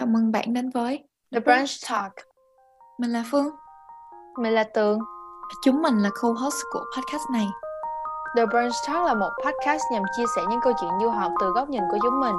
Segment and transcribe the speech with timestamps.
[0.00, 2.12] Chào mừng bạn đến với The Brunch Talk.
[2.98, 3.50] Mình là Phương
[4.38, 4.98] Mình là Tường.
[5.64, 7.46] Chúng mình là co-host của podcast này
[8.36, 11.50] The Brunch Talk là một podcast nhằm chia sẻ những câu chuyện du học từ
[11.54, 12.34] góc nhìn của chúng mình.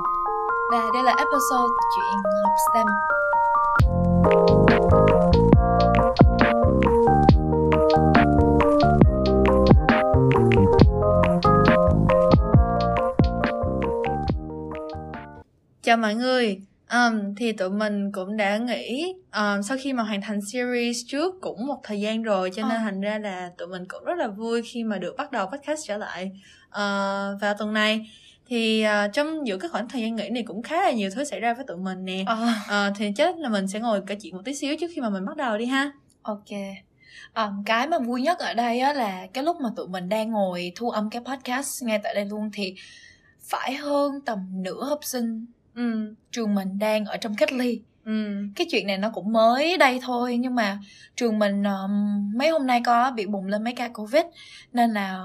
[0.71, 2.87] Và đây là episode chuyện học STEM
[15.81, 20.21] Chào mọi người, um, thì tụi mình cũng đã nghĩ um, sau khi mà hoàn
[20.21, 22.77] thành series trước cũng một thời gian rồi cho nên Ờ.
[22.77, 25.81] thành ra là tụi mình cũng rất là vui khi mà được bắt đầu podcast
[25.87, 26.31] trở lại
[26.67, 28.09] uh, vào tuần này
[28.49, 31.23] thì uh, trong giữa cái khoảng thời gian nghỉ này cũng khá là nhiều thứ
[31.23, 34.15] xảy ra với tụi mình nè Ờ, Ờ, thì chắc là mình sẽ ngồi kể
[34.21, 35.91] chuyện một tí xíu trước khi mà mình bắt đầu đi ha
[36.21, 36.49] Ok.
[37.35, 40.31] Um, cái mà vui nhất ở đây á là cái lúc mà tụi mình đang
[40.31, 42.75] ngồi thu âm cái podcast ngay tại đây luôn thì
[43.43, 45.45] phải hơn tầm nửa học sinh
[45.77, 47.81] ừ trường mình đang ở trong cách ly.
[48.05, 48.11] ừ
[48.55, 50.79] Cái chuyện này nó cũng mới đây thôi nhưng mà
[51.15, 51.91] trường mình um,
[52.37, 54.23] mấy hôm nay có bị bùng lên mấy ca Covid
[54.73, 55.19] nên là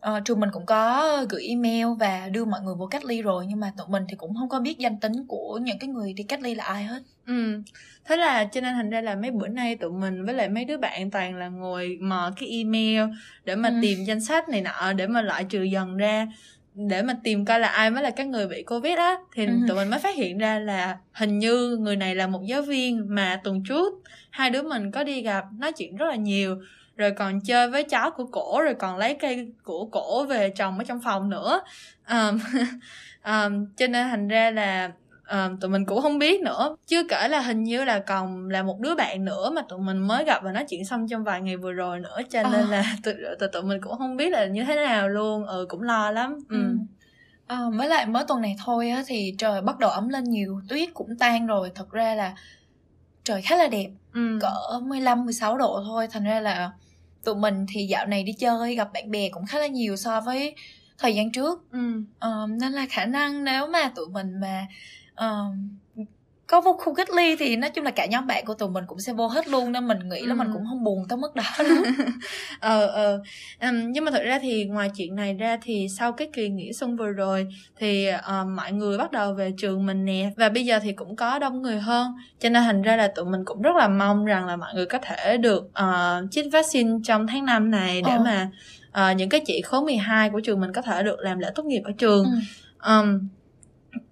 [0.00, 3.46] ờ, trường mình cũng có gửi email và đưa mọi người vô cách ly rồi
[3.48, 6.12] nhưng mà tụi mình thì cũng không có biết danh tính của những cái người
[6.12, 7.02] đi cách ly là ai hết.
[7.26, 7.62] Ừ,
[8.04, 10.64] thế là cho nên thành ra là mấy bữa nay tụi mình với lại mấy
[10.64, 13.00] đứa bạn toàn là ngồi mò cái email
[13.44, 13.74] để mà Ừ.
[13.82, 16.26] tìm danh sách này nọ để mà loại trừ dần ra
[16.74, 19.52] để mà tìm coi là ai mới là các người bị covid á thì Ừ.
[19.68, 23.06] tụi mình mới phát hiện ra là hình như người này là một giáo viên
[23.08, 23.92] mà tuần trước
[24.30, 26.56] hai đứa mình có đi gặp nói chuyện rất là nhiều
[26.96, 30.78] rồi còn chơi với chó của cổ rồi còn lấy cây của cổ về trồng
[30.78, 31.60] ở trong phòng nữa
[32.10, 32.38] um,
[33.24, 34.90] um, cho nên thành ra là
[35.34, 38.62] Ờ, tụi mình cũng không biết nữa chưa kể là hình như là còn là
[38.62, 41.40] một đứa bạn nữa mà tụi mình mới gặp và nói chuyện xong trong vài
[41.40, 42.66] ngày vừa rồi nữa cho nên Ờ.
[42.70, 45.82] là tụi, tụi tụi mình cũng không biết là như thế nào luôn ừ cũng
[45.82, 46.56] lo lắm ừ.
[46.62, 46.76] Ừ.
[47.46, 50.60] Ờ, với lại mới tuần này thôi á thì trời bắt đầu ấm lên nhiều,
[50.68, 52.34] tuyết cũng tan rồi, thật ra là
[53.24, 54.38] trời khá là đẹp, Ừ.
[54.40, 56.70] cỡ 15 16 độ thôi, thành ra là
[57.24, 60.20] tụi mình thì dạo này đi chơi gặp bạn bè cũng khá là nhiều so
[60.20, 60.54] với
[60.98, 61.62] thời gian trước.
[61.72, 61.78] Ừ.
[62.18, 64.66] Ờ, nên là khả năng nếu mà tụi mình mà
[65.14, 65.44] ờ,
[66.46, 68.84] có vô khu cách ly thì nói chung là cả nhóm bạn của tụi mình
[68.86, 70.38] cũng sẽ vô hết luôn nên mình nghĩ là Ừ.
[70.38, 71.82] mình cũng không buồn tới mức đó lắm.
[72.60, 73.22] ờ ờ
[73.60, 76.72] Ừm, nhưng mà thật ra thì ngoài chuyện này ra thì sau cái kỳ nghỉ
[76.72, 77.46] xuân vừa rồi
[77.78, 81.16] thì ờ, mọi người bắt đầu về trường mình nè và bây giờ thì cũng
[81.16, 84.24] có đông người hơn cho nên thành ra là tụi mình cũng rất là mong
[84.24, 88.12] rằng là mọi người có thể được uh, chích vaccine trong tháng 5 này để
[88.12, 88.18] Ờ.
[88.24, 88.50] mà
[88.92, 91.64] ờ, những cái chị khối 12 của trường mình có thể được làm lễ tốt
[91.64, 92.30] nghiệp ở trường Ừ.
[93.00, 93.28] Ừm,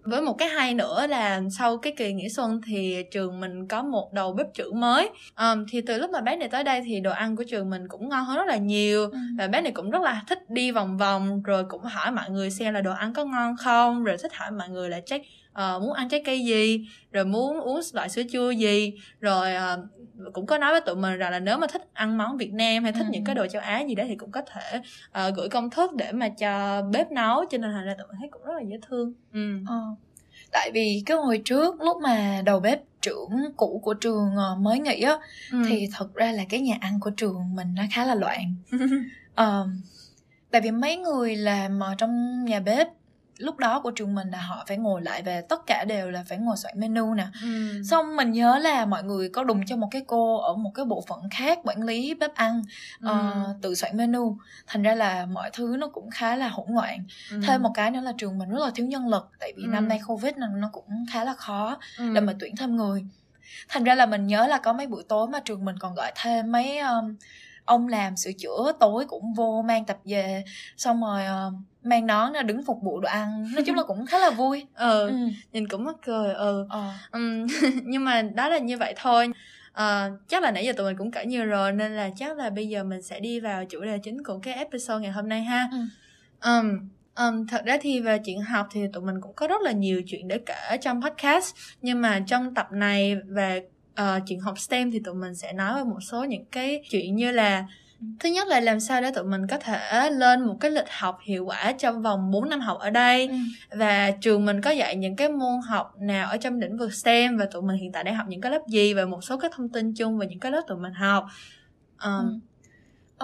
[0.05, 3.83] với một cái hay nữa là sau cái kỳ nghỉ xuân thì trường mình có
[3.83, 7.01] một đầu bếp trưởng mới Ừm, thì từ lúc mà bác này tới đây thì
[7.01, 9.19] đồ ăn của trường mình cũng ngon hơn rất là nhiều Ừ.
[9.39, 12.51] và bác này cũng rất là thích đi vòng vòng rồi cũng hỏi mọi người
[12.51, 15.21] xem là đồ ăn có ngon không rồi thích hỏi mọi người là chắc
[15.53, 19.87] ờ, muốn ăn trái cây gì rồi muốn uống loại sữa chua gì rồi ờ,
[20.33, 22.83] cũng có nói với tụi mình rằng là nếu mà thích ăn món Việt Nam
[22.85, 23.11] hay thích Ừ.
[23.13, 24.81] những cái đồ châu Á gì đó thì cũng có thể
[25.13, 28.17] ờ, gửi công thức để mà cho bếp nấu cho nên thành ra tụi mình
[28.21, 29.59] thấy cũng rất là dễ thương ừ.
[29.69, 29.81] Ờ.
[30.53, 35.03] Tại vì cái hồi trước lúc mà đầu bếp trưởng cũ của trường mới nghỉ
[35.03, 35.17] á
[35.53, 35.59] Ừ.
[35.69, 38.55] thì thật ra là cái nhà ăn của trường mình nó khá là loạn.
[39.34, 39.69] Ờ,
[40.51, 42.89] tại vì mấy người làm ở trong nhà bếp
[43.42, 46.25] lúc đó của trường mình là họ phải ngồi lại và tất cả đều là
[46.28, 47.26] phải ngồi soạn menu nè.
[47.42, 47.82] ừ.
[47.84, 50.84] Xong mình nhớ là mọi người có đùng cho một cái cô ở một cái
[50.84, 52.62] bộ phận khác quản lý bếp ăn
[53.00, 53.08] Ừ.
[53.62, 54.36] tự soạn menu.
[54.66, 57.41] Thành ra là mọi thứ nó cũng khá là hỗn loạn Ừ.
[57.47, 59.69] thêm một cái nữa là trường mình rất là thiếu nhân lực tại vì Ừ.
[59.69, 62.12] năm nay covid nên nó cũng khá là khó ừ.
[62.14, 63.04] để mà tuyển thêm người
[63.69, 66.12] thành ra là mình nhớ là có mấy buổi tối mà trường mình còn gọi
[66.22, 67.16] thêm mấy um,
[67.65, 70.45] ông làm sửa chữa tối cũng vô mang tập về
[70.77, 74.06] xong rồi um, mang nón ra đứng phục vụ đồ ăn nói chung là cũng
[74.06, 75.06] khá là vui ừ.
[75.09, 75.15] ừ.
[75.53, 76.93] nhìn cũng mắc cười ừ ờ.
[77.11, 77.47] Ừm,
[77.83, 79.33] nhưng mà đó là như vậy thôi
[79.72, 82.51] Ờ, chắc là nãy giờ tụi mình cũng kể nhiều rồi nên là chắc là
[82.51, 85.43] bây giờ mình sẽ đi vào chủ đề chính của cái episode ngày hôm nay
[85.43, 85.78] ha Ừ.
[86.41, 89.72] Ừm, ừm, thật ra thì về chuyện học thì tụi mình cũng có rất là
[89.72, 93.63] nhiều chuyện để kể trong podcast nhưng mà trong tập này về
[93.94, 97.16] ờ, chuyện học STEM thì tụi mình sẽ nói về một số những cái chuyện
[97.16, 97.65] như là
[98.21, 101.18] thứ nhất là làm sao để tụi mình có thể lên một cái lịch học
[101.24, 103.34] hiệu quả trong vòng 4 năm học ở đây Ừ.
[103.78, 107.36] và trường mình có dạy những cái môn học nào ở trong lĩnh vực STEM
[107.36, 109.50] và tụi mình hiện tại đang học những cái lớp gì và một số cái
[109.54, 111.27] thông tin chung về những cái lớp tụi mình học
[112.04, 112.38] um, Ừ.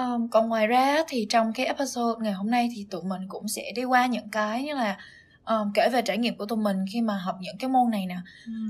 [0.02, 3.48] Um, còn ngoài ra thì trong cái episode ngày hôm nay thì tụi mình cũng
[3.48, 4.96] sẽ đi qua những cái như là
[5.48, 8.06] um, kể về trải nghiệm của tụi mình khi mà học những cái môn này
[8.06, 8.16] nè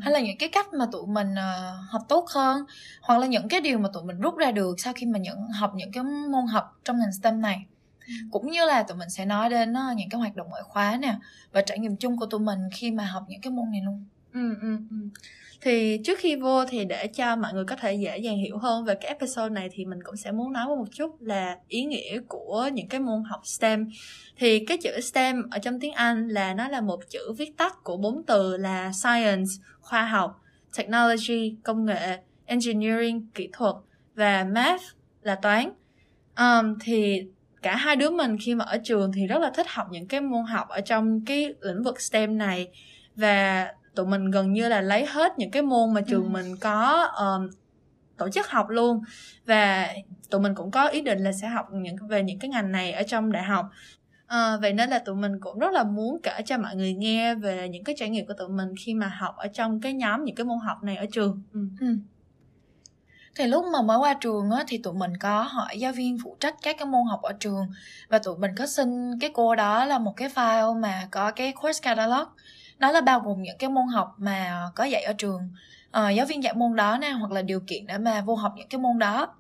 [0.02, 2.64] hay là những cái cách mà tụi mình ờ, học tốt hơn
[3.02, 5.48] hoặc là những cái điều mà tụi mình rút ra được sau khi mà những
[5.60, 7.66] học những cái môn học trong ngành STEM này
[8.08, 8.14] Ừ.
[8.30, 10.96] cũng như là tụi mình sẽ nói đến ờ, những cái hoạt động ngoại khóa
[11.00, 11.16] nè
[11.52, 14.04] và trải nghiệm chung của tụi mình khi mà học những cái môn này luôn
[14.32, 14.96] ừ, ừ, ừ
[15.60, 18.84] thì trước khi vô thì để cho mọi người có thể dễ dàng hiểu hơn
[18.84, 22.20] về cái episode này thì mình cũng sẽ muốn nói một chút là ý nghĩa
[22.28, 23.88] của những cái môn học STEM.
[24.37, 27.75] Thì cái chữ STEM ở trong tiếng Anh là nó là một chữ viết tắt
[27.84, 29.50] của bốn từ là science
[29.81, 30.43] khoa học
[30.78, 33.75] technology công nghệ engineering kỹ thuật
[34.14, 34.82] và math
[35.22, 35.70] là toán.
[36.37, 37.22] Um, thì
[37.62, 40.20] cả hai đứa mình khi mà ở trường thì rất là thích học những cái
[40.20, 42.69] môn học ở trong cái lĩnh vực STEM này.
[43.16, 46.28] Và tụi mình gần như là lấy hết những cái môn mà trường ừ.
[46.28, 47.50] mình có um,
[48.16, 49.02] tổ chức học luôn
[49.46, 49.88] và
[50.30, 52.92] tụi mình cũng có ý định là sẽ học những về những cái ngành này
[52.92, 53.66] ở trong đại học
[54.26, 57.34] à, vậy nên là tụi mình cũng rất là muốn kể cho mọi người nghe
[57.34, 60.24] về những cái trải nghiệm của tụi mình khi mà học ở trong cái nhóm
[60.24, 61.60] những cái môn học này ở trường ừ.
[61.80, 61.86] Ừ.
[63.34, 66.36] thì lúc mà mới qua trường á thì tụi mình có hỏi giáo viên phụ
[66.40, 67.66] trách các cái môn học ở trường
[68.08, 71.52] và tụi mình có xin cái cô đó là một cái file mà có cái
[71.52, 72.28] course catalog
[72.78, 75.50] đó là bao gồm những cái môn học mà có dạy ở trường.
[75.88, 78.52] Uh, giáo viên dạy môn đó nè hoặc là điều kiện để mà vô học
[78.56, 79.34] những cái môn đó.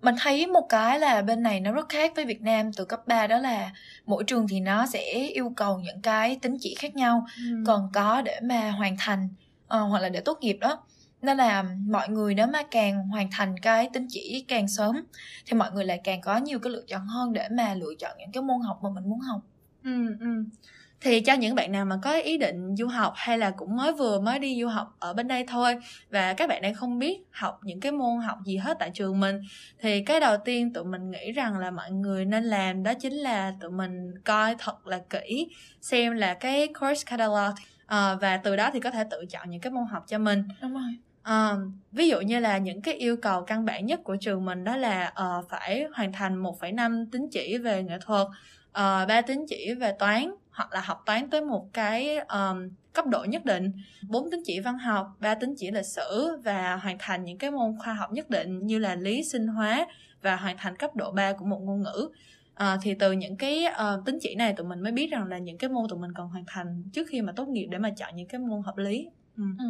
[0.00, 3.06] Mình thấy một cái là bên này nó rất khác với Việt Nam từ cấp
[3.06, 3.72] 3 đó là
[4.06, 7.64] mỗi trường thì nó sẽ yêu cầu những cái tính chỉ khác nhau ừ.
[7.66, 9.28] còn có để mà hoàn thành
[9.64, 10.84] uh, hoặc là để tốt nghiệp đó.
[11.22, 14.96] Nên là mọi người nếu mà càng hoàn thành cái tính chỉ càng sớm
[15.46, 18.12] thì mọi người lại càng có nhiều cái lựa chọn hơn để mà lựa chọn
[18.18, 19.40] những cái môn học mà mình muốn học.
[19.84, 20.44] Ừ, ừ
[21.04, 23.92] thì cho những bạn nào mà có ý định du học hay là cũng mới
[23.92, 25.76] vừa mới đi du học ở bên đây thôi
[26.10, 29.20] và các bạn đang không biết học những cái môn học gì hết tại trường
[29.20, 29.40] mình
[29.78, 33.12] thì cái đầu tiên tụi mình nghĩ rằng là mọi người nên làm đó chính
[33.12, 35.48] là tụi mình coi thật là kỹ
[35.80, 39.60] xem là cái course catalog uh, và từ đó thì có thể tự chọn những
[39.60, 40.44] cái môn học cho mình.
[40.62, 40.96] Đúng rồi.
[41.22, 41.52] À,
[41.92, 44.76] ví dụ như là những cái yêu cầu căn bản nhất của trường mình đó
[44.76, 49.74] là uh, phải hoàn thành 1,5 tín chỉ về nghệ thuật, uh, 3 tín chỉ
[49.74, 53.72] về toán hoặc là học toán tới một cái um, cấp độ nhất định.
[54.08, 57.50] Bốn tín chỉ văn học ba tín chỉ lịch sử và hoàn thành những cái
[57.50, 59.86] môn khoa học nhất định như là lý sinh hóa
[60.22, 62.08] và hoàn thành cấp độ 3 của một ngôn ngữ.
[62.54, 65.38] À, thì từ những cái uh, tín chỉ này tụi mình mới biết rằng là
[65.38, 67.90] những cái môn tụi mình cần hoàn thành trước khi mà tốt nghiệp để mà
[67.90, 69.08] chọn những cái môn hợp lý.
[69.36, 69.44] Ừ.
[69.58, 69.64] Ừ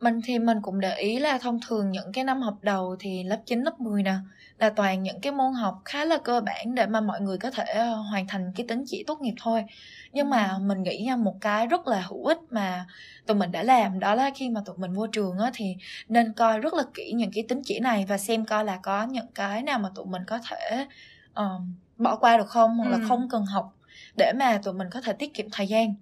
[0.00, 3.24] mình thì mình cũng để ý là thông thường những cái năm học đầu thì
[3.24, 4.14] lớp 9, lớp 10 nè
[4.58, 7.50] là toàn những cái môn học khá là cơ bản để mà mọi người có
[7.50, 9.64] thể ờ, hoàn thành cái tính chỉ tốt nghiệp thôi.
[10.12, 12.86] Nhưng mà mình nghĩ nha một cái rất là hữu ích mà
[13.26, 15.76] tụi mình đã làm đó là khi mà tụi mình vô trường á thì
[16.08, 19.06] nên coi rất là kỹ những cái tính chỉ này và xem coi là có
[19.06, 20.86] những cái nào mà tụi mình có thể
[21.34, 23.74] um, bỏ qua được không hoặc là không cần học
[24.16, 25.94] để mà tụi mình có thể tiết kiệm thời gian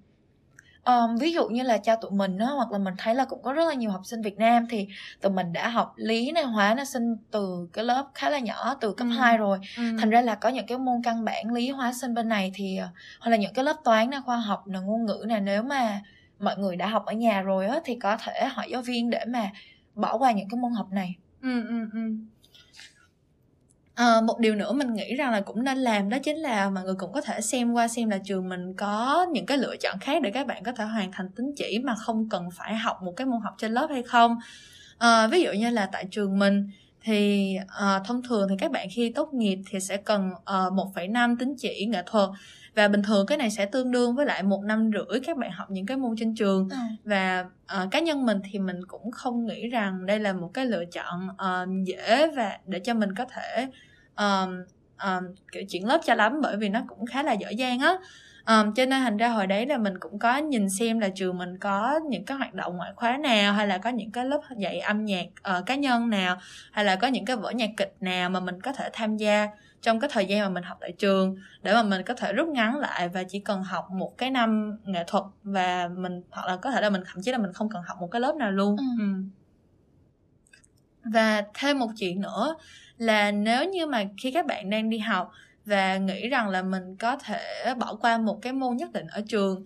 [0.89, 3.43] um, ví dụ như là cho tụi mình á hoặc là mình thấy là cũng
[3.43, 4.89] có rất là nhiều học sinh Việt Nam thì
[5.21, 8.75] tụi mình đã học lý này hóa này sinh từ cái lớp khá là nhỏ
[8.81, 9.17] từ cấp ừ.
[9.19, 9.83] 2 rồi ừ.
[9.99, 12.77] thành ra là có những cái môn căn bản lý hóa sinh bên này thì
[12.77, 12.89] ờ,
[13.21, 16.01] hoặc là những cái lớp toán này khoa học là ngôn ngữ này nếu mà
[16.39, 19.25] mọi người đã học ở nhà rồi á thì có thể hỏi giáo viên để
[19.29, 19.51] mà
[19.95, 22.01] bỏ qua những cái môn học này ừ, ừ, ừ.
[23.99, 26.85] À, một điều nữa mình nghĩ rằng là cũng nên làm đó chính là mọi
[26.85, 29.99] người cũng có thể xem qua xem là trường mình có những cái lựa chọn
[30.01, 33.03] khác để các bạn có thể hoàn thành tín chỉ mà không cần phải học
[33.03, 34.37] một cái môn học trên lớp hay không
[34.99, 36.71] à, ví dụ như là tại trường mình
[37.03, 41.37] thì uh, thông thường thì các bạn khi tốt nghiệp thì sẽ cần uh, 1,5
[41.39, 42.31] tín chỉ nghệ thuật
[42.75, 45.51] và bình thường cái này sẽ tương đương với lại một năm rưỡi các bạn
[45.51, 46.77] học những cái môn trên trường ừ.
[47.05, 47.45] và
[47.83, 50.85] uh, cá nhân mình thì mình cũng không nghĩ rằng đây là một cái lựa
[50.85, 53.69] chọn uh, dễ và để cho mình có thể
[54.19, 54.63] um,
[55.05, 57.97] um, kiểu chuyển lớp cho lắm bởi vì nó cũng khá là dở dang á
[58.47, 61.39] um, cho nên thành ra hồi đấy là mình cũng có nhìn xem là trường
[61.39, 64.41] mình có những cái hoạt động ngoại khóa nào hay là có những cái lớp
[64.57, 65.27] dạy âm nhạc
[65.59, 66.37] uh, cá nhân nào
[66.73, 69.49] hay là có những cái vở nhạc kịch nào mà mình có thể tham gia
[69.83, 72.49] trong cái thời gian mà mình học tại trường để mà mình có thể rút
[72.49, 76.57] ngắn lại và chỉ cần học một cái năm nghệ thuật và mình hoặc là
[76.57, 78.51] có thể là mình thậm chí là mình không cần học một cái lớp nào
[78.51, 78.85] luôn ừ.
[78.99, 79.05] Ừ.
[81.05, 82.57] và thêm một chuyện nữa
[82.99, 85.31] là nếu như mà khi các bạn đang đi học
[85.65, 89.23] và nghĩ rằng là mình có thể bỏ qua một cái môn nhất định ở
[89.29, 89.65] trường,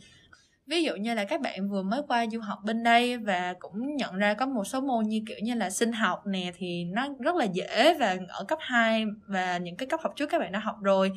[0.66, 3.96] ví dụ như là các bạn vừa mới qua du học bên đây và cũng
[3.96, 7.08] nhận ra có một số môn như kiểu như là sinh học nè, thì nó
[7.18, 10.52] rất là dễ và ở cấp 2 và những cái cấp học trước các bạn
[10.52, 11.12] đã học rồi,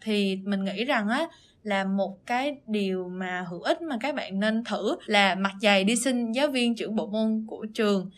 [0.00, 1.28] thì mình nghĩ rằng á,
[1.62, 5.84] là một cái điều mà hữu ích mà các bạn nên thử là mặt dày
[5.84, 8.10] đi xin giáo viên trưởng bộ môn của trường.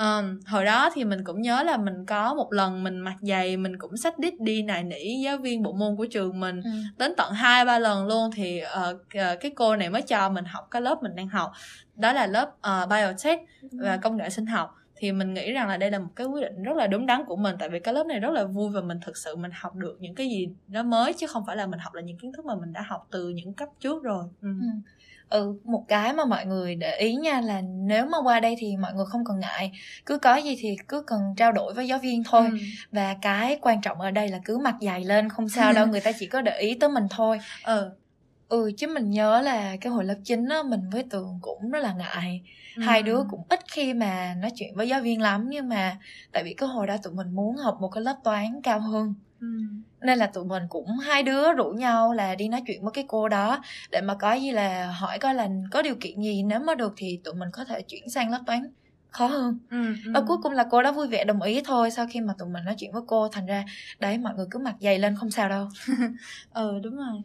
[0.00, 3.56] Um, hồi đó thì mình cũng nhớ là mình có một lần mình mặc giày
[3.56, 6.70] mình cũng sách đít đi nài nỉ giáo viên bộ môn của trường mình ừ.
[6.98, 9.00] đến tận hai ba lần luôn thì uh,
[9.40, 11.52] cái cô này mới cho mình học cái lớp mình đang học
[11.94, 13.68] đó là lớp uh, biotech ừ.
[13.72, 16.42] và công nghệ sinh học thì mình nghĩ rằng là đây là một cái quyết
[16.42, 18.70] định rất là đúng đắn của mình tại vì cái lớp này rất là vui
[18.70, 21.56] và mình thực sự mình học được những cái gì nó mới chứ không phải
[21.56, 24.02] là mình học là những kiến thức mà mình đã học từ những cấp trước
[24.02, 24.48] rồi ừ.
[24.60, 24.66] Ừ
[25.34, 28.76] ừ một cái mà mọi người để ý nha là nếu mà qua đây thì
[28.76, 29.72] mọi người không cần ngại.
[30.06, 32.46] Cứ có gì thì cứ cần trao đổi với giáo viên thôi.
[32.50, 32.56] Ừ.
[32.92, 36.00] và cái quan trọng ở đây là cứ mặt dày lên không sao đâu người
[36.00, 37.38] ta chỉ có để ý tới mình thôi.
[37.64, 37.90] Ừ.
[38.48, 41.80] Ừ chứ mình nhớ là cái hồi lớp 9 á mình với tường cũng rất
[41.82, 42.42] là ngại.
[42.82, 43.24] Hai đứa Ừ.
[43.30, 45.96] cũng ít khi mà nói chuyện với giáo viên lắm nhưng mà
[46.32, 49.14] tại vì cái hồi đó tụi mình muốn học một cái lớp toán cao hơn
[49.44, 50.06] Ừ.
[50.06, 53.04] nên là tụi mình cũng hai đứa rủ nhau là đi nói chuyện với cái
[53.08, 56.60] cô đó để mà có gì là hỏi coi là có điều kiện gì nếu
[56.60, 58.62] mà được thì tụi mình có thể chuyển sang lớp toán
[59.10, 59.94] khó hơn Ừ.
[60.04, 60.10] Ừ.
[60.14, 62.48] và cuối cùng là cô đó vui vẻ đồng ý thôi sau khi mà tụi
[62.48, 63.64] mình nói chuyện với cô thành ra
[63.98, 65.68] đấy mọi người cứ mặt dày lên không sao đâu
[66.52, 67.22] ừ đúng rồi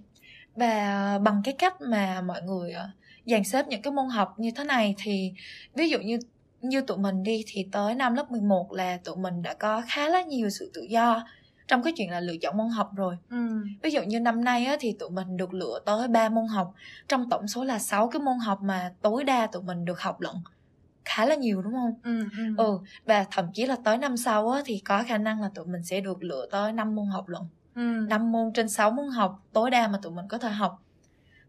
[0.56, 2.90] và bằng cái cách mà mọi người ờ,
[3.26, 5.34] dàn xếp những cái môn học như thế này thì
[5.76, 6.20] ví dụ như
[6.62, 10.10] như tụi mình đi thì tới năm lớp 11 là tụi mình đã có khá
[10.10, 11.26] là nhiều sự tự do
[11.70, 13.38] trong cái chuyện là lựa chọn môn học rồi ừ.
[13.84, 16.74] ví dụ như năm nay á, thì tụi mình được lựa tới 3 môn học
[17.08, 20.22] trong tổng số là 6 cái môn học mà tối đa tụi mình được học
[20.22, 20.36] lận
[21.06, 22.24] khá là nhiều đúng không Ừ.
[22.38, 22.44] Ừ.
[22.58, 25.66] ừ và thậm chí là tới năm sau á, thì có khả năng là tụi
[25.66, 27.42] mình sẽ được lựa tới 5 môn học lận
[27.76, 28.06] Ừ.
[28.10, 30.84] 5 môn trên 6 môn học tối đa mà tụi mình có thể học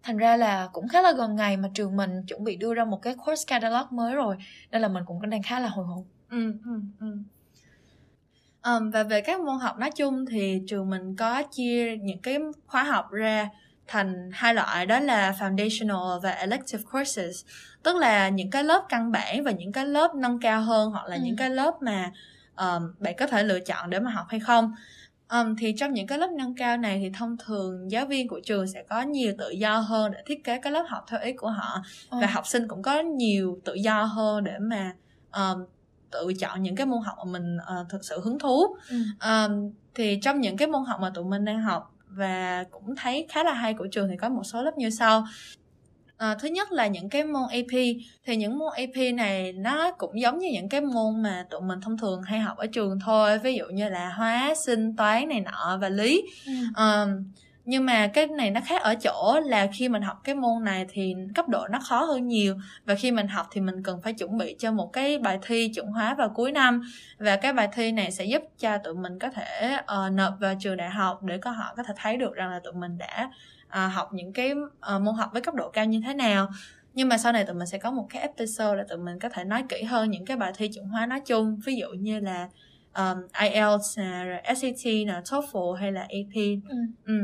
[0.02, 2.84] thành ra là cũng khá là gần ngày mà trường mình chuẩn bị đưa ra
[2.84, 4.36] một cái course catalog mới rồi
[4.70, 7.18] nên là mình cũng đang khá là hồi hộp Ừ, ừ, ừ.
[8.62, 12.38] Ờm, và về các môn học nói chung thì trường mình có chia những cái
[12.66, 13.48] khóa học ra
[13.86, 17.44] thành hai loại đó là foundational và elective courses.
[17.82, 21.06] Tức là những cái lớp căn bản và những cái lớp nâng cao hơn hoặc
[21.06, 21.22] là Ừ.
[21.24, 22.10] những cái lớp mà
[22.54, 24.74] ờm, bạn có thể lựa chọn để mà học hay không.
[25.28, 28.40] Ờm, thì trong những cái lớp nâng cao này thì thông thường giáo viên của
[28.44, 31.32] trường sẽ có nhiều tự do hơn để thiết kế cái lớp học theo ý
[31.32, 31.82] của họ.
[32.10, 34.92] Và học sinh cũng có nhiều tự do hơn để mà
[35.32, 35.64] um,
[36.10, 38.76] tự chọn những cái môn học mà mình uh, thực sự hứng thú.
[38.90, 38.96] Ừ.
[39.24, 43.26] um, thì trong những cái môn học mà tụi mình đang học và cũng thấy
[43.30, 45.24] khá là hay của trường thì có một số lớp như sau.
[46.16, 47.80] Ờ, thứ nhất là những cái môn AP
[48.24, 51.80] thì những môn AP này nó cũng giống như những cái môn mà tụi mình
[51.80, 53.38] thông thường hay học ở trường thôi.
[53.38, 56.22] Ví dụ như là hóa sinh toán này nọ và lý.
[56.46, 56.52] Ừ.
[56.74, 57.24] Ờm,
[57.70, 60.86] nhưng mà cái này nó khác ở chỗ là khi mình học cái môn này
[60.88, 64.12] thì cấp độ nó khó hơn nhiều và khi mình học thì mình cần phải
[64.12, 66.82] chuẩn bị cho một cái bài thi chuẩn hóa vào cuối năm
[67.18, 70.54] và cái bài thi này sẽ giúp cho tụi mình có thể ờ, nộp vào
[70.60, 73.30] trường đại học để có họ có thể thấy được rằng là tụi mình đã
[73.68, 76.48] ờ, học những cái ờ, môn học với cấp độ cao như thế nào
[76.94, 79.28] nhưng mà sau này tụi mình sẽ có một cái episode là tụi mình có
[79.28, 82.20] thể nói kỹ hơn những cái bài thi chuẩn hóa nói chung ví dụ như
[82.20, 82.48] là
[82.94, 86.34] um, IELTS nè, rồi SAT nè, TOEFL hay là AP.
[86.68, 86.76] Ừ.
[87.04, 87.14] Ừ.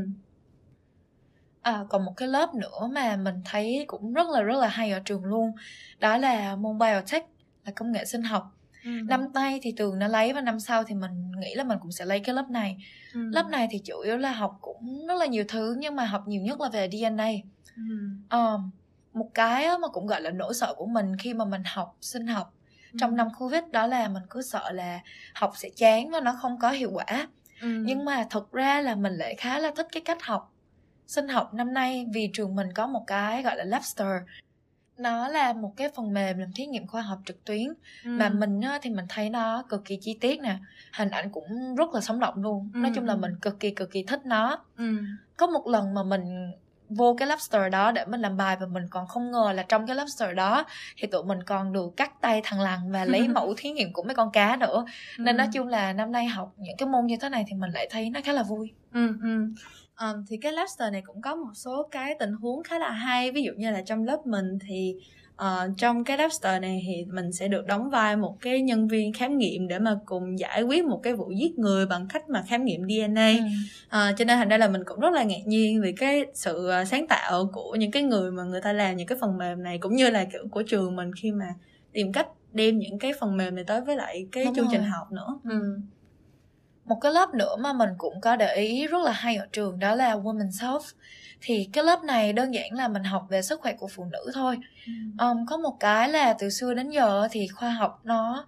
[1.66, 4.90] À, còn một cái lớp nữa mà mình thấy cũng rất là rất là hay
[4.92, 5.52] ở trường luôn
[5.98, 7.24] đó là môn biotech
[7.64, 8.52] là công nghệ sinh học
[8.84, 8.90] Ừ.
[9.04, 11.92] năm nay thì tường nó lấy và năm sau thì mình nghĩ là mình cũng
[11.92, 12.76] sẽ lấy cái lớp này
[13.14, 13.20] Ừ.
[13.32, 16.22] lớp này thì chủ yếu là học cũng rất là nhiều thứ nhưng mà học
[16.28, 17.28] nhiều nhất là về DNA
[17.76, 17.82] Ừ.
[18.28, 18.58] Ờ,
[19.12, 22.26] một cái mà cũng gọi là nỗi sợ của mình khi mà mình học sinh
[22.26, 22.52] học
[23.00, 25.00] trong năm covid đó là mình cứ sợ là
[25.34, 27.28] học sẽ chán và nó không có hiệu quả
[27.60, 27.68] Ừ.
[27.84, 30.52] nhưng mà thực ra là mình lại khá là thích cái cách học
[31.06, 34.08] sinh học năm nay vì trường mình có một cái gọi là Labster
[34.98, 37.66] nó là một cái phần mềm làm thí nghiệm khoa học trực tuyến
[38.04, 38.10] Ừ.
[38.10, 40.58] mà mình á, thì mình thấy nó cực kỳ chi tiết nè
[40.98, 43.18] hình ảnh cũng rất là sống động luôn nói Ừ, chung là ừ.
[43.18, 44.96] mình cực kỳ cực kỳ thích nó Ừ.
[45.36, 46.52] có một lần mà mình
[46.88, 49.86] vô cái lobster đó để mình làm bài và mình còn không ngờ là trong
[49.86, 50.64] cái lobster đó
[50.96, 54.02] thì tụi mình còn được cắt tay thằng lằn và lấy mẫu thí nghiệm của
[54.02, 54.84] mấy con cá nữa
[55.18, 55.38] nên Ừ.
[55.38, 57.88] nói chung là năm nay học những cái môn như thế này thì mình lại
[57.90, 59.46] thấy nó khá là vui Ừ, ừ.
[59.94, 63.32] Ờm, thì cái Labster này cũng có một số cái tình huống khá là hay
[63.32, 64.94] ví dụ như là trong lớp mình thì
[65.36, 69.12] ờ, trong cái Labster này thì mình sẽ được đóng vai một cái nhân viên
[69.12, 72.42] khám nghiệm để mà cùng giải quyết một cái vụ giết người bằng cách mà
[72.48, 73.44] khám nghiệm DNA Ừ.
[73.88, 76.68] Ờ, cho nên thành ra là mình cũng rất là ngạc nhiên vì cái sự
[76.68, 79.62] ờ, sáng tạo của những cái người mà người ta làm những cái phần mềm
[79.62, 81.46] này cũng như là kiểu của trường mình khi mà
[81.92, 84.80] tìm cách đem những cái phần mềm này tới với lại cái Đúng chương trình
[84.80, 84.90] rồi.
[84.90, 85.78] học nữa ừ.
[86.84, 89.78] một cái lớp nữa mà mình cũng có để ý rất là hay ở trường
[89.78, 90.84] đó là Women's Health
[91.46, 94.30] thì cái lớp này đơn giản là mình học về sức khỏe của phụ nữ
[94.34, 94.58] thôi.
[95.18, 98.46] Um, có một cái là từ xưa đến giờ thì khoa học nó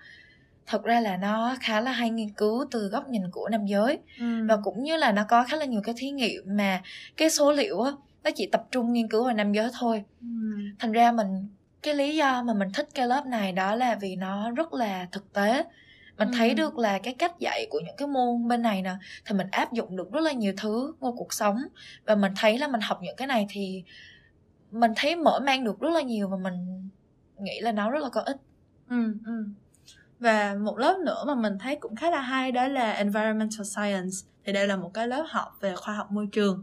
[0.67, 3.99] thật ra là nó khá là hay nghiên cứu từ góc nhìn của nam giới.
[4.19, 4.47] Ừ.
[4.49, 6.83] và cũng như là nó có khá là nhiều cái thí nghiệm mà
[7.17, 7.93] cái số liệu á
[8.25, 10.05] nó chỉ tập trung nghiên cứu vào nam giới thôi.
[10.21, 10.26] Ừ.
[10.78, 11.49] thành ra mình
[11.83, 15.07] cái lý do mà mình thích cái lớp này đó là vì nó rất là
[15.12, 15.64] thực tế
[16.19, 16.55] mình thấy Ừ.
[16.55, 18.95] được là cái cách dạy của những cái môn bên này nè
[19.25, 21.57] thì mình áp dụng được rất là nhiều thứ vô cuộc sống.
[22.05, 23.85] Và mình thấy là mình học những cái này thì
[24.71, 26.89] mình thấy mở mang được rất là nhiều và mình
[27.39, 28.37] nghĩ là nó rất là có ích.
[28.91, 29.45] Ừ, ừ.
[30.21, 34.17] Và một lớp nữa mà mình thấy cũng khá là hay đó là Environmental Science.
[34.45, 36.63] Thì đây là một cái lớp học về khoa học môi trường.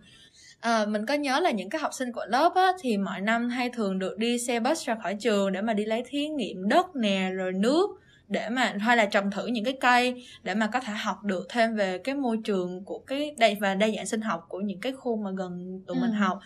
[0.60, 3.50] À, mình có nhớ là những cái học sinh của lớp á, thì mọi năm
[3.50, 6.68] hay thường được đi xe bus ra khỏi trường để mà đi lấy thí nghiệm
[6.68, 7.90] đất nè rồi nước
[8.28, 11.46] để mà hay là trồng thử những cái cây để mà có thể học được
[11.50, 14.80] thêm về cái môi trường của cái đây và đa dạng sinh học của những
[14.80, 16.02] cái khu mà gần tụi ừ.
[16.02, 16.40] mình học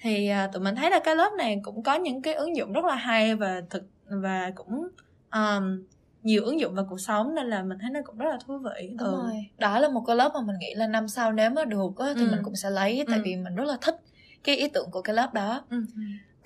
[0.00, 2.72] thì à, tụi mình thấy là cái lớp này cũng có những cái ứng dụng
[2.72, 4.88] rất là hay và thực và cũng
[5.32, 5.84] um,
[6.22, 8.58] nhiều ứng dụng vào cuộc sống nên là mình thấy nó cũng rất là thú
[8.58, 9.16] vị đúng ừ.
[9.16, 11.96] rồi đó là một cái lớp mà mình nghĩ là năm sau nếu mà được
[11.98, 12.28] á, thì ừ.
[12.30, 13.22] mình cũng sẽ lấy tại ừ.
[13.24, 13.96] vì mình rất là thích
[14.44, 15.82] cái ý tưởng của cái lớp đó ừ.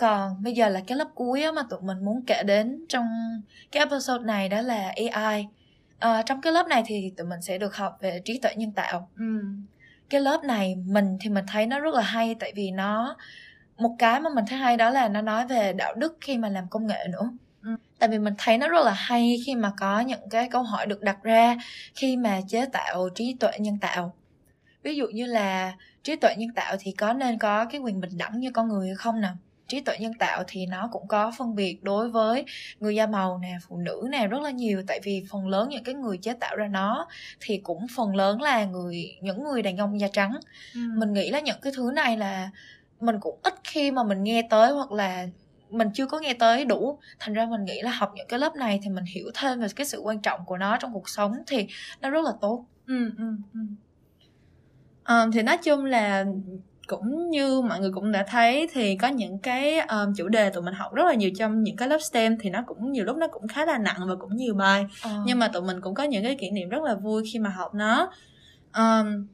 [0.01, 3.07] Còn bây giờ là cái lớp cuối á, mà tụi mình muốn kể đến trong
[3.73, 5.47] cái episode này đó là AI
[5.99, 8.73] à, trong cái lớp này thì tụi mình sẽ được học về trí tuệ nhân
[8.73, 9.09] tạo.
[9.19, 9.25] Ừ.
[10.11, 13.17] cái lớp này mình thì mình thấy nó rất là hay tại vì nó
[13.77, 16.49] một cái mà mình thấy hay đó là nó nói về đạo đức khi mà
[16.49, 17.31] làm công nghệ nữa.
[17.63, 17.71] Ừ.
[17.99, 20.87] tại vì mình thấy nó rất là hay khi mà có những cái câu hỏi
[20.87, 21.57] được đặt ra
[21.95, 24.15] khi mà chế tạo trí tuệ nhân tạo.
[24.83, 28.19] Ví dụ như là trí tuệ nhân tạo thì có nên có cái quyền bình
[28.19, 29.29] đẳng như con người hay không nè
[29.71, 32.45] trí tuệ nhân tạo thì nó cũng có phân biệt đối với
[32.81, 35.85] người da màu nè phụ nữ nè rất là nhiều tại vì phần lớn những
[35.85, 37.09] cái người chế tạo ra nó
[37.41, 40.33] thì cũng phần lớn là người những người đàn ông da trắng
[40.75, 40.81] ừ.
[40.97, 42.51] mình nghĩ là những cái thứ này là
[43.01, 45.27] mình cũng ít khi mà mình nghe tới hoặc là
[45.71, 48.57] mình chưa có nghe tới đủ thành ra mình nghĩ là học những cái lớp
[48.57, 51.33] này thì mình hiểu thêm về cái sự quan trọng của nó trong cuộc sống
[51.47, 51.67] thì
[52.01, 53.25] nó rất là tốt ừ, ừ,
[53.55, 53.61] ừ.
[55.05, 56.25] À, thì nói chung là
[56.91, 60.63] cũng như mọi người cũng đã thấy thì có những cái um, chủ đề tụi
[60.63, 63.17] mình học rất là nhiều trong những cái lớp STEM thì nó cũng nhiều lúc
[63.17, 65.11] nó cũng khá là nặng và cũng nhiều bài ờ.
[65.27, 67.51] nhưng mà tụi mình cũng có những cái kỷ niệm rất là vui khi mà
[67.51, 68.13] học nó
[68.75, 69.27] um,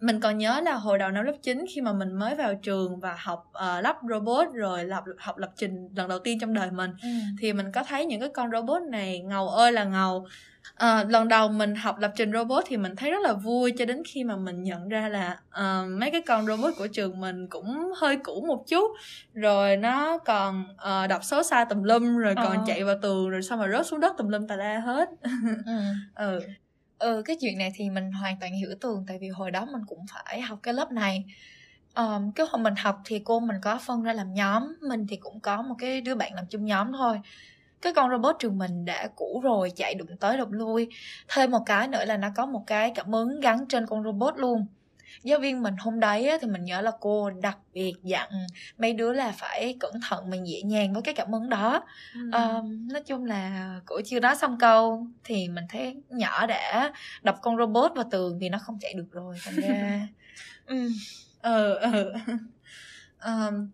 [0.00, 3.00] mình còn nhớ là hồi đầu năm lớp 9 khi mà mình mới vào trường
[3.00, 6.70] và học uh, lắp robot rồi học học lập trình lần đầu tiên trong đời
[6.70, 7.08] mình ừ.
[7.40, 10.26] thì mình có thấy những cái con robot này ngầu ơi là ngầu
[10.84, 13.84] uh, lần đầu mình học lập trình robot thì mình thấy rất là vui cho
[13.84, 17.48] đến khi mà mình nhận ra là uh, mấy cái con robot của trường mình
[17.48, 18.90] cũng hơi cũ một chút.
[19.34, 22.64] Rồi nó còn uh, đọc số sai tùm lum rồi còn ờ.
[22.66, 25.08] chạy vào tường rồi xong rồi rớt xuống đất tùm lum tà la hết.
[25.66, 25.80] Ừ.
[26.14, 26.40] ừ.
[26.98, 29.82] Ừ cái chuyện này thì mình hoàn toàn hiểu tường tại vì hồi đó mình
[29.86, 31.24] cũng phải học cái lớp này.
[31.94, 35.16] Um, cái hồi mình học thì cô mình có phân ra làm nhóm mình thì
[35.16, 37.20] cũng có một cái đứa bạn làm chung nhóm thôi
[37.82, 40.88] cái con robot trường mình đã cũ rồi chạy đụng tới đụng lui.
[41.28, 44.36] Thêm một cái nữa là nó có một cái cảm ứng gắn trên con robot
[44.36, 44.66] luôn.
[45.22, 48.30] Giáo viên mình hôm đấy thì mình nhớ là cô đặc biệt dặn
[48.78, 51.84] mấy đứa là phải cẩn thận mình nhẹ nhàng với cái cảm ứng đó.
[52.14, 52.30] Ừ.
[52.32, 57.36] um, nói chung là cổ chưa nói xong câu thì mình thấy nhỏ đã đập
[57.42, 60.08] con robot vào tường vì nó không chạy được rồi thành ra
[60.66, 60.88] ừ
[61.42, 62.12] ừ ừ
[63.24, 63.68] um,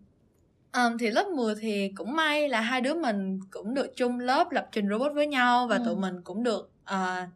[0.77, 4.51] um, thì lớp 10 thì cũng may là hai đứa mình cũng được chung lớp
[4.51, 5.83] lập trình robot với nhau và ừ.
[5.85, 7.29] tụi mình cũng được uh,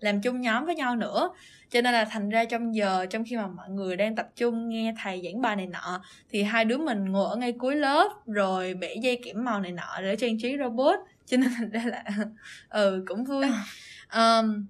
[0.00, 1.30] làm chung nhóm với nhau nữa.
[1.70, 4.68] Cho nên là thành ra trong giờ trong khi mà mọi người đang tập trung
[4.68, 8.08] nghe thầy giảng bài này nọ thì hai đứa mình ngồi ở ngay cuối lớp
[8.26, 10.98] rồi bẻ dây kiểm màu này nọ để trang trí robot.
[11.26, 12.04] Cho nên thành ra là
[12.68, 13.46] ừ cũng vui.
[14.14, 14.66] Um,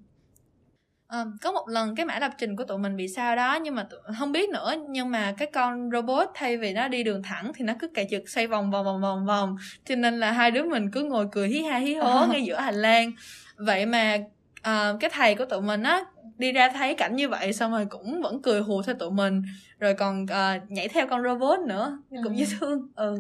[1.13, 3.75] um, có một lần cái mã lập trình của tụi mình bị sao đó nhưng
[3.75, 7.23] mà tụi, không biết nữa nhưng mà cái con robot thay vì nó đi đường
[7.23, 9.57] thẳng thì nó cứ cày chực xoay vòng vòng vòng vòng vòng.
[9.85, 12.61] Cho nên là hai đứa mình cứ ngồi cười hí ha hí hố ngay giữa
[12.61, 13.13] hành lang.
[13.57, 14.19] Vậy mà
[14.61, 16.05] uh, cái thầy của tụi mình á
[16.39, 19.43] đi ra thấy cảnh như vậy xong rồi cũng vẫn cười hù theo tụi mình.
[19.79, 22.17] Rồi còn uh, nhảy theo con robot nữa ừ.
[22.25, 22.89] cũng dễ thương.
[22.97, 23.17] Ừ.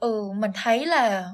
[0.00, 1.28] Ừ mình thấy là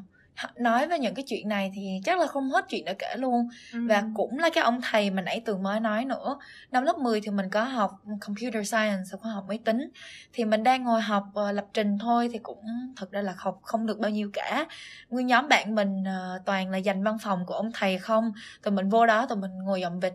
[0.57, 3.49] nói về những cái chuyện này thì chắc là không hết chuyện để kể luôn.
[3.73, 3.79] Ừ.
[3.89, 6.39] và cũng là cái ông thầy mà nãy tường mới nói nữa.
[6.71, 7.91] Năm lớp 10 thì mình có học
[8.21, 9.91] computer science khoa học máy tính.
[10.33, 12.65] Thì mình đang ngồi học uh, lập trình thôi thì cũng
[12.97, 14.67] thật ra là học không được bao nhiêu cả.
[15.11, 18.33] Nguyên nhóm bạn mình uh, toàn là dành văn phòng của ông thầy không?
[18.63, 20.13] Tụi mình vô đó tụi mình ngồi dòng vịt.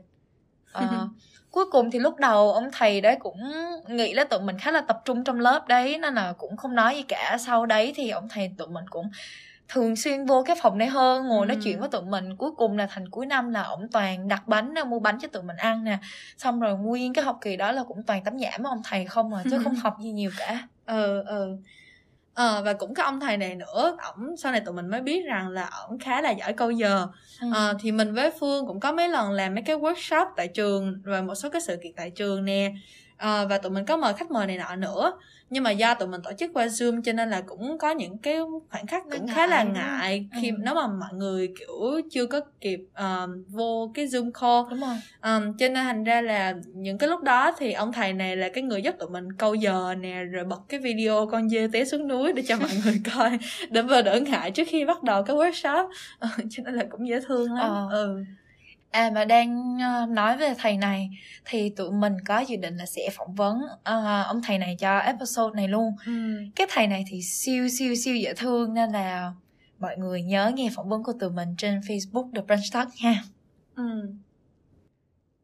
[0.78, 0.84] Uh,
[1.52, 3.40] cuối cùng thì lúc đầu ông thầy đấy cũng
[3.88, 6.76] nghĩ là tụi mình khá là tập trung trong lớp đấy nên là cũng không
[6.76, 7.38] nói gì cả.
[7.40, 9.10] Sau đấy thì ông thầy tụi mình cũng
[9.70, 11.48] thường xuyên vô cái phòng này hơn ngồi ừ.
[11.48, 12.36] nói chuyện với tụi mình.
[12.36, 15.28] Cuối cùng là thành cuối năm là ổng toàn đặt bánh ra mua bánh cho
[15.28, 15.98] tụi mình ăn nè.
[16.38, 19.34] Xong rồi nguyên cái học kỳ đó là cũng toàn tấm với ông thầy không
[19.34, 20.68] à chứ không học gì nhiều cả.
[20.86, 21.58] Ừ ừ.
[22.34, 23.98] Ờ và cũng có ông thầy này nữa.
[24.04, 27.08] Ổng sau này tụi mình mới biết rằng là ổng khá là giỏi câu giờ.
[27.42, 27.48] Ừ.
[27.54, 31.02] ờ, thì mình với phương cũng có mấy lần làm mấy cái workshop tại trường
[31.06, 32.74] và một số cái sự kiện tại trường nè
[33.18, 35.14] ờ, và tụi mình có mời khách mời này nọ nữa.
[35.50, 38.18] Nhưng mà do tụi mình tổ chức qua zoom cho nên là cũng có những
[38.18, 38.38] cái
[38.70, 40.56] khoảnh khắc cũng khá là ngại khi ừ.
[40.60, 44.70] nếu mà mọi người kiểu chưa có kịp um, vô cái zoom call.
[44.70, 44.98] Đúng rồi.
[45.24, 48.50] Um, cho nên thành ra là những cái lúc đó thì ông thầy này là
[48.50, 51.86] cái người giúp tụi mình câu giờ nè rồi bật cái video con dê té
[51.86, 53.40] xuống núi để cho mọi người coi.
[53.70, 55.86] Để vừa đỡ ngại trước khi bắt đầu cái workshop.
[55.86, 57.70] Uh, cho nên là cũng dễ thương lắm.
[57.70, 57.88] Ờ.
[57.92, 58.24] ừ
[58.92, 61.10] À mà đang uh, nói về thầy này
[61.46, 64.98] thì tụi mình có dự định là sẽ phỏng vấn uh, ông thầy này cho
[64.98, 65.96] episode này luôn.
[66.06, 66.12] Ừ.
[66.56, 69.34] Cái thầy này thì siêu siêu siêu dễ thương nên là
[69.80, 73.24] mọi người nhớ nghe phỏng vấn của tụi mình trên Facebook The Brunch Talk nha.
[73.76, 74.14] Ừ.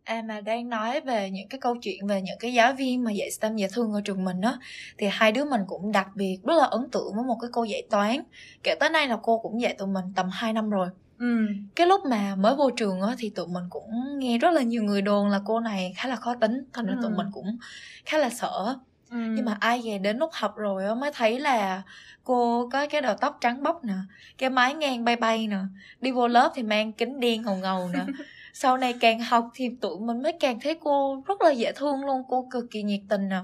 [0.03, 3.11] À mà đang nói về những cái câu chuyện về những cái giáo viên mà
[3.11, 4.57] dạy STEM dễ thương ở trường mình á
[4.97, 7.63] thì hai đứa mình cũng đặc biệt rất là ấn tượng với một cái cô
[7.63, 8.17] dạy toán.
[8.63, 10.87] Kể tới nay là cô cũng dạy tụi mình tầm 2 năm rồi.
[11.23, 11.47] Ừ.
[11.75, 14.83] Cái lúc mà mới vô trường á thì tụi mình cũng nghe rất là nhiều
[14.83, 16.99] người đồn là cô này khá là khó tính, thành ra ừ.
[17.01, 17.57] tụi mình cũng
[18.05, 18.75] khá là sợ.
[19.11, 19.17] Ừ.
[19.17, 21.81] Nhưng mà ai về đến lúc học rồi á mới thấy là
[22.23, 23.93] cô có cái đầu tóc trắng bóc nè,
[24.37, 25.57] cái mái ngang bay bay nè,
[26.01, 28.05] đi vô lớp thì mang kính đen ngầu ngầu nè.
[28.53, 32.05] sau này càng học thì tụi mình mới càng thấy cô rất là dễ thương
[32.05, 33.39] luôn cô cực kỳ nhiệt tình nè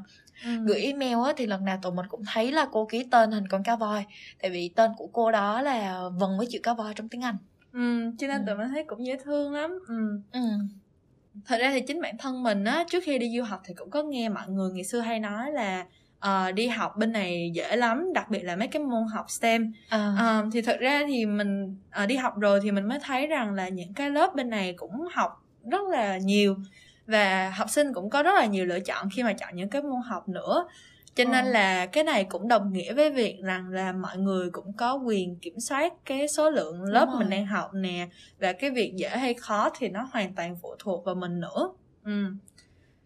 [0.46, 0.50] ừ.
[0.66, 3.48] gửi email á thì lần nào tụi mình cũng thấy là cô ký tên hình
[3.48, 4.06] con cá voi
[4.42, 7.38] tại vì tên của cô đó là vần với chữ cá voi trong tiếng anh
[7.74, 8.44] ừ cho nên ừ.
[8.48, 9.80] tụi mình thấy cũng dễ thương lắm.
[9.88, 10.22] Ừ.
[10.32, 10.40] Ừ.
[11.46, 13.90] Thật ra thì chính bản thân mình á trước khi đi du học thì cũng
[13.90, 15.86] có nghe mọi người ngày xưa hay nói là
[16.26, 19.74] uh, đi học bên này dễ lắm đặc biệt là mấy cái môn học STEM.
[19.90, 20.40] À.
[20.40, 23.54] uh, thì thật ra thì mình uh, đi học rồi thì mình mới thấy rằng
[23.54, 26.56] là những cái lớp bên này cũng học rất là nhiều
[27.08, 29.82] và học sinh cũng có rất là nhiều lựa chọn khi mà chọn những cái
[29.82, 30.68] môn học nữa
[31.20, 31.52] cho nên ờ.
[31.52, 35.36] là cái này cũng đồng nghĩa với việc rằng là mọi người cũng có quyền
[35.36, 38.08] kiểm soát cái số lượng lớp mình đang học nè
[38.40, 41.72] và cái việc dễ hay khó thì nó hoàn toàn phụ thuộc vào mình nữa
[42.06, 42.26] ừ.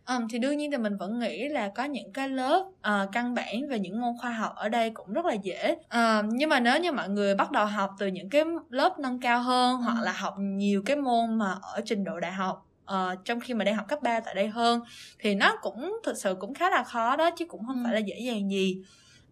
[0.08, 3.34] Um, thì đương nhiên thì mình vẫn nghĩ là có những cái lớp uh, căn
[3.34, 6.60] bản về những môn khoa học ở đây cũng rất là dễ uh, nhưng mà
[6.60, 9.84] nếu như mọi người bắt đầu học từ những cái lớp nâng cao hơn ừ.
[9.84, 13.54] hoặc là học nhiều cái môn mà ở trình độ đại học uh, trong khi
[13.54, 14.82] mà đang học cấp 3 tại đây hơn
[15.20, 17.82] thì nó cũng thực sự cũng khá là khó đó chứ cũng không ừ.
[17.84, 18.84] phải là dễ dàng gì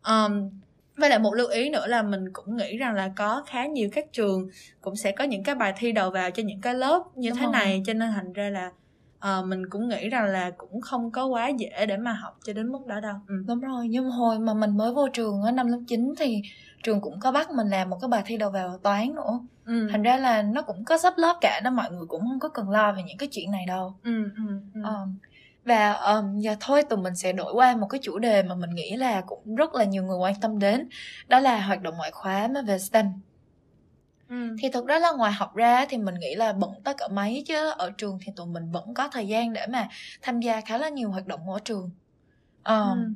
[0.06, 0.50] um,
[0.98, 3.90] với lại một lưu ý nữa là mình cũng nghĩ rằng là có khá nhiều
[3.92, 4.50] các trường
[4.82, 7.38] cũng sẽ có những cái bài thi đầu vào cho những cái lớp như Đúng
[7.38, 7.54] thế rồi.
[7.54, 8.72] này cho nên thành ra là
[9.40, 12.54] uh, mình cũng nghĩ rằng là cũng không có quá dễ để mà học cho
[12.54, 13.36] đến mức đó đâu ừ.
[13.48, 16.42] đúng rồi nhưng hồi mà mình mới vô trường ở năm lớp 9 thì
[16.84, 19.88] trường cũng có bắt mình làm một cái bài thi đầu vào toán nữa ừ.
[19.92, 22.50] thành ra là nó cũng có sắp lớp cả đó mọi người cũng không có
[22.50, 24.82] cần lo về những cái chuyện này đâu ừ, ừ, ừ.
[24.84, 25.18] Um,
[25.66, 28.70] và um, giờ thôi tụi mình sẽ đổi qua một cái chủ đề mà mình
[28.70, 30.90] nghĩ là cũng rất là nhiều người quan tâm đến
[31.28, 33.06] đó là hoạt động ngoại khóa mà về STEM
[34.32, 34.56] Ừ.
[34.60, 37.44] thì thực ra là ngoài học ra thì mình nghĩ là bận tất cả mấy
[37.48, 39.88] chứ ở trường thì tụi mình vẫn có thời gian để mà
[40.22, 41.90] tham gia khá là nhiều hoạt động ở trường
[42.60, 43.14] uh, ừ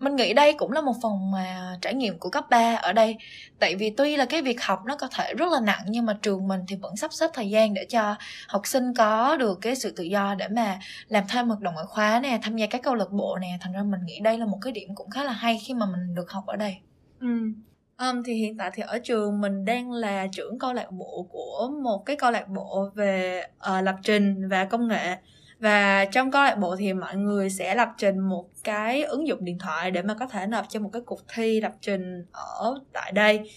[0.00, 3.16] mình nghĩ đây cũng là một phần mà trải nghiệm của cấp 3 ở đây.
[3.58, 6.18] Tại vì tuy là cái việc học nó có thể rất là nặng nhưng mà
[6.22, 8.14] trường mình thì vẫn sắp xếp thời gian để cho
[8.48, 11.86] học sinh có được cái sự tự do để mà làm thêm hoạt động ngoại
[11.86, 13.58] khóa nè tham gia các câu lạc bộ nè.
[13.60, 15.86] Thành ra mình nghĩ đây là một cái điểm cũng khá là hay khi mà
[15.86, 16.76] mình được học ở đây.
[17.20, 17.52] Ừ.
[17.98, 21.70] Um, thì hiện tại thì ở trường mình đang là trưởng câu lạc bộ của
[21.82, 25.16] một cái câu lạc bộ về uh, lập trình và công nghệ
[25.60, 29.44] và trong câu lạc bộ thì mọi người sẽ lập trình một cái ứng dụng
[29.44, 32.74] điện thoại để mà có thể nộp cho một cái cuộc thi lập trình ở
[32.92, 33.50] tại đây.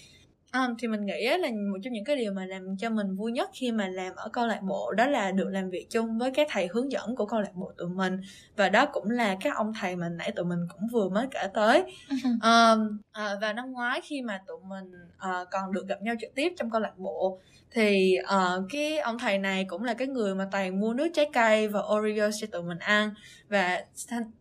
[0.54, 3.32] À, thì mình nghĩ là một trong những cái điều mà làm cho mình vui
[3.32, 6.30] nhất khi mà làm ở câu lạc bộ đó là được làm việc chung với
[6.30, 8.20] cái thầy hướng dẫn của câu lạc bộ tụi mình.
[8.56, 11.48] Và đó cũng là các ông thầy mà nãy tụi mình cũng vừa mới kể
[11.54, 11.84] tới.
[12.40, 12.74] À,
[13.12, 16.52] à, và năm ngoái khi mà tụi mình à, còn được gặp nhau trực tiếp
[16.56, 17.40] trong câu lạc bộ
[17.74, 21.30] thì uh, cái ông thầy này cũng là cái người mà toàn mua nước trái
[21.32, 23.14] cây và Oreo cho tụi mình ăn.
[23.48, 23.84] Và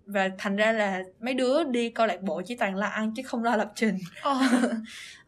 [0.06, 3.24] và thành ra là mấy đứa đi câu lạc bộ chỉ toàn là ăn chứ
[3.26, 3.98] không lo lập trình.
[4.30, 4.42] Oh.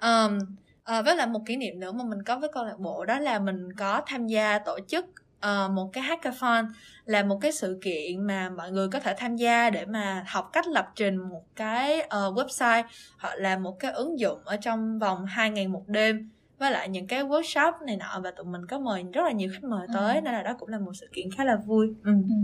[0.02, 0.40] um,
[0.84, 3.20] à, với lại một kỷ niệm nữa mà mình có với câu lạc bộ đó
[3.20, 5.06] là mình có tham gia tổ chức
[5.46, 6.66] uh, một cái hackathon
[7.06, 10.50] là một cái sự kiện mà mọi người có thể tham gia để mà học
[10.54, 12.84] cách lập trình một cái uh, website
[13.18, 16.90] hoặc là một cái ứng dụng ở trong vòng 2 ngày một đêm với lại
[16.90, 19.88] những cái workshop này nọ và tụi mình có mời rất là nhiều khách mời
[19.94, 20.22] tới ừ.
[20.22, 21.94] nên là đó cũng là một sự kiện khá là vui.
[22.04, 22.12] Ừ.
[22.12, 22.36] ừ.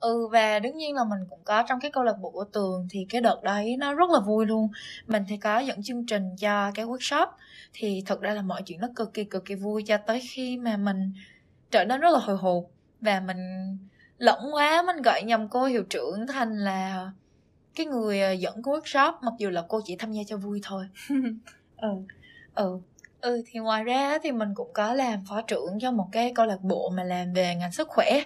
[0.00, 2.86] Ừ và đương nhiên là mình cũng có trong cái câu lạc bộ của tường
[2.90, 4.68] thì cái đợt đấy nó rất là vui luôn.
[5.06, 7.26] Mình thì có dẫn chương trình cho cái workshop
[7.72, 10.58] thì thật ra là mọi chuyện nó cực kỳ cực kỳ vui cho tới khi
[10.58, 11.12] mà mình
[11.70, 12.64] trở nên rất là hồi hộp
[13.00, 13.38] và mình
[14.18, 17.10] lẫn quá mình gọi nhầm cô hiệu trưởng thành là
[17.74, 20.60] cái người ờ, dẫn cái workshop mặc dù là cô chỉ tham gia cho vui
[20.62, 20.84] thôi.
[21.76, 21.88] Ừ.
[22.54, 22.80] Ừ
[23.20, 26.46] Ừ thì ngoài ra thì mình cũng có làm phó trưởng cho một cái câu
[26.46, 28.20] lạc bộ mà làm về ngành sức khỏe.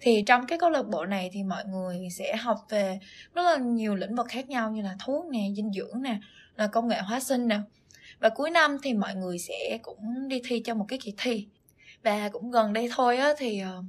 [0.00, 2.98] Thì trong cái câu lạc bộ này thì mọi người sẽ học về
[3.34, 6.18] rất là nhiều lĩnh vực khác nhau như là thuốc nè, dinh dưỡng nè,
[6.56, 7.58] là công nghệ hóa sinh nè.
[8.20, 11.46] Và cuối năm thì mọi người sẽ cũng đi thi cho một cái kỳ thi.
[12.02, 13.82] Và cũng gần đây thôi á thì ờ,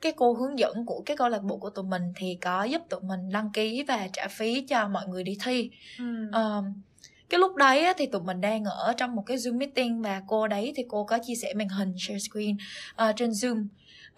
[0.00, 2.82] cái cô hướng dẫn của cái câu lạc bộ của tụi mình thì có giúp
[2.88, 5.70] tụi mình đăng ký và trả phí cho mọi người đi thi.
[5.98, 6.04] Ừ.
[6.28, 6.64] Uh,
[7.28, 10.22] cái lúc đấy á, thì tụi mình đang ở trong một cái zoom meeting và
[10.26, 12.56] cô đấy thì cô có chia sẻ màn hình share screen
[13.08, 13.66] uh, trên zoom.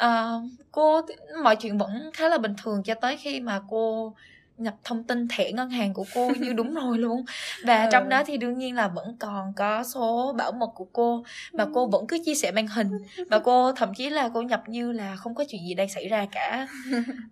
[0.04, 1.00] Uh, cô
[1.42, 4.14] mọi chuyện vẫn khá là bình thường cho tới khi mà cô
[4.60, 7.24] nhập thông tin thẻ ngân hàng của cô như đúng rồi luôn
[7.64, 7.88] và ừ.
[7.92, 11.66] trong đó thì đương nhiên là vẫn còn có số bảo mật của cô mà
[11.74, 12.90] cô vẫn cứ chia sẻ màn hình
[13.30, 16.08] và cô thậm chí là cô nhập như là không có chuyện gì đang xảy
[16.08, 16.66] ra cả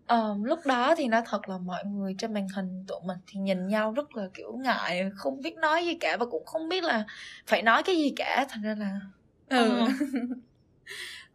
[0.08, 3.40] um, lúc đó thì nó thật là mọi người trên màn hình tụi mình thì
[3.40, 6.84] nhìn nhau rất là kiểu ngại không biết nói gì cả và cũng không biết
[6.84, 7.04] là
[7.46, 9.00] phải nói cái gì cả thành ra là
[9.48, 9.80] ừ.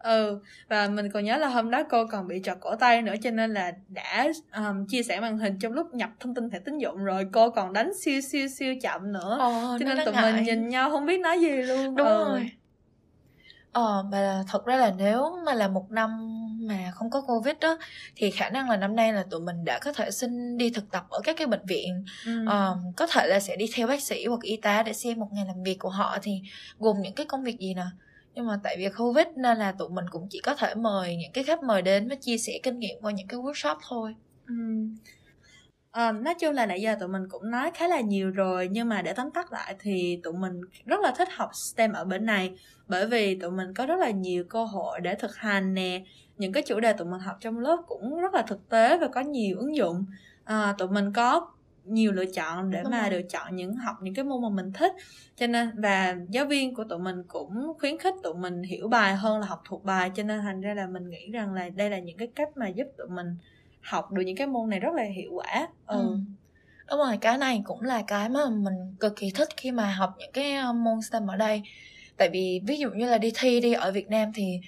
[0.04, 0.39] ừ
[0.70, 3.32] và mình còn nhớ là hôm đó cô còn bị trật cổ tay nữa cho
[3.32, 6.78] nên là đã um, chia sẻ màn hình trong lúc nhập thông tin thẻ tín
[6.78, 10.34] dụng rồi cô còn đánh siêu siêu siêu chậm nữa ờ, cho nên tụi ngại.
[10.34, 12.24] mình nhìn nhau không biết nói gì luôn đúng ừ.
[12.26, 12.52] rồi
[13.72, 16.10] ờ mà thật ra là nếu mà là một năm
[16.68, 17.78] mà không có covid đó
[18.16, 20.92] thì khả năng là năm nay là tụi mình đã có thể xin đi thực
[20.92, 22.46] tập ở các cái bệnh viện ừ.
[22.48, 25.28] ờ, có thể là sẽ đi theo bác sĩ hoặc y tá để xem một
[25.32, 26.42] ngày làm việc của họ thì
[26.80, 27.86] gồm những cái công việc gì nè
[28.34, 31.32] nhưng mà tại vì covid nên là tụi mình cũng chỉ có thể mời những
[31.32, 34.15] cái khách mời đến và chia sẻ kinh nghiệm qua những cái workshop thôi.
[34.48, 34.54] Ừ.
[35.91, 38.89] À, nói chung là nãy giờ tụi mình cũng nói khá là nhiều rồi nhưng
[38.89, 42.26] mà để tóm tắt lại thì tụi mình rất là thích học STEM ở bên
[42.26, 42.52] này
[42.88, 46.04] bởi vì tụi mình có rất là nhiều cơ hội để thực hành nè.
[46.38, 49.08] Những cái chủ đề tụi mình học trong lớp cũng rất là thực tế và
[49.08, 50.06] có nhiều ứng dụng.
[50.43, 51.48] À, tụi mình có
[51.86, 53.10] nhiều lựa chọn để Đúng mà rồi.
[53.10, 54.93] được chọn những học những cái môn mà mình thích
[55.36, 59.15] cho nên và giáo viên của tụi mình cũng khuyến khích tụi mình hiểu bài
[59.15, 61.89] hơn là học thuộc bài cho nên thành ra là mình nghĩ rằng là đây
[61.89, 63.36] là những cái cách mà giúp tụi mình
[63.82, 65.98] học được những cái môn này rất là hiệu quả ừ.
[65.98, 66.17] ừ.
[66.89, 70.15] đúng rồi cái này cũng là cái mà mình cực kỳ thích khi mà học
[70.19, 71.62] những cái ờ, môn STEM ở đây
[72.17, 74.62] tại vì ví dụ như là đi thi đi ở Việt Nam thì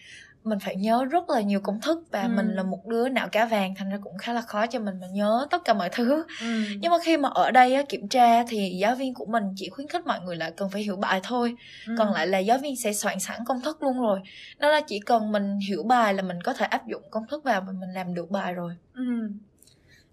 [0.45, 2.27] mình phải nhớ rất là nhiều công thức và ừ.
[2.35, 4.95] mình là một đứa não cá vàng thành ra cũng khá là khó cho mình
[5.01, 6.63] mà nhớ tất cả mọi thứ ừ.
[6.79, 9.69] nhưng mà khi mà ở đây á, kiểm tra thì giáo viên của mình chỉ
[9.69, 11.55] khuyến khích mọi người là cần phải hiểu bài thôi
[11.87, 11.95] ừ.
[11.97, 14.19] còn lại là giáo viên sẽ soạn sẵn công thức luôn rồi
[14.59, 17.43] đó là chỉ cần mình hiểu bài là mình có thể áp dụng công thức
[17.43, 19.29] vào và mình làm được bài rồi ừ.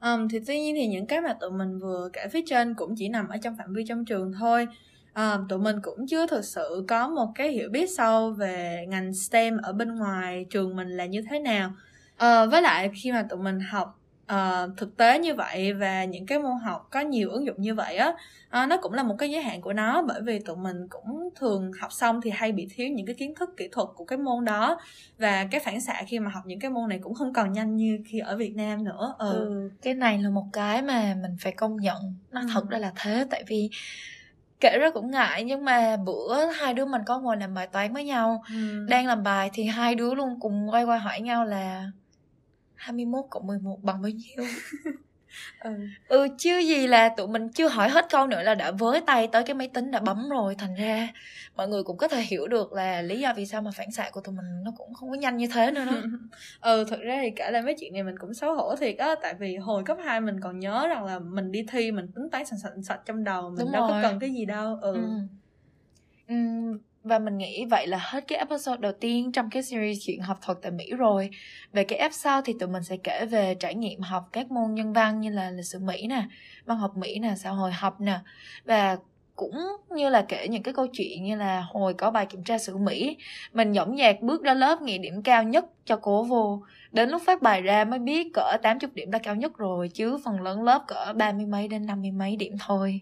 [0.03, 2.95] Um, thì tuy nhiên thì những cái mà tụi mình vừa kể phía trên cũng
[2.97, 4.69] chỉ nằm ở trong phạm vi trong trường thôi
[5.13, 9.15] à, tụi mình cũng chưa thực sự có một cái hiểu biết sâu về ngành
[9.15, 11.73] STEM ở bên ngoài trường mình là như thế nào
[12.17, 13.99] à, với lại khi mà tụi mình học
[14.33, 17.75] uh, thực tế như vậy và những cái môn học có nhiều ứng dụng như
[17.75, 18.09] vậy á
[18.63, 21.29] uh, nó cũng là một cái giới hạn của nó bởi vì tụi mình cũng
[21.37, 24.19] thường học xong thì hay bị thiếu những cái kiến thức kỹ thuật của cái
[24.19, 24.81] môn đó
[25.19, 27.77] và cái phản xạ khi mà học những cái môn này cũng không còn nhanh
[27.77, 29.33] như khi ở Việt Nam nữa ừ.
[29.33, 32.47] ừ cái này là một cái mà mình phải công nhận nó ừ.
[32.53, 33.71] thật ra là thế tại vì
[34.63, 37.95] kể ra cũng ngại nhưng mà bữa hai đứa mình có ngồi làm bài toán
[37.95, 38.87] với nhau ừ.
[38.89, 41.91] đang làm bài thì hai đứa luôn cùng quay qua hỏi nhau là
[42.75, 44.45] 21 cộng 11 bằng bao nhiêu
[45.61, 45.71] ừ.
[46.09, 49.29] ừ chứ gì là tụi mình chưa hỏi hết câu nữa là đã với tay
[49.33, 51.09] tới cái máy tính đã bấm rồi thành ra
[51.57, 54.11] mọi người cũng có thể hiểu được là lý do vì sao mà phản xạ
[54.13, 55.93] của tụi mình nó cũng không có nhanh như thế nữa đó
[56.61, 59.15] ừ thực ra thì cả là mấy chuyện này mình cũng xấu hổ thiệt á
[59.23, 62.31] tại vì hồi cấp 2 mình còn nhớ rằng là mình đi thi mình tính
[62.31, 63.91] toán sạch sạch sạch trong đầu mình Đúng đâu rồi.
[64.03, 65.01] có cần cái gì đâu ừ, ừ.
[66.29, 66.35] ừ
[67.05, 70.39] và mình nghĩ vậy là hết cái episode đầu tiên trong cái series chuyện học
[70.43, 71.31] thuật tại Mỹ rồi.
[71.73, 74.75] Về cái app sau thì tụi mình sẽ kể về trải nghiệm học các môn
[74.75, 76.25] nhân văn như là lịch sử Mỹ nè,
[76.65, 78.19] văn học Mỹ nè, xã hội học nè.
[78.65, 78.97] Và
[79.37, 79.57] cũng
[79.91, 82.77] như là kể những cái câu chuyện như là hồi có bài kiểm tra sử
[82.77, 83.17] Mỹ
[83.53, 86.63] mình dõng dạc bước ra lớp nghĩ điểm cao nhất cho cố vô.
[86.93, 90.19] Đến lúc phát bài ra mới biết cỡ 80 điểm là cao nhất rồi chứ
[90.25, 93.01] phần lớn lớp cỡ ba mươi mấy đến năm mươi mấy điểm thôi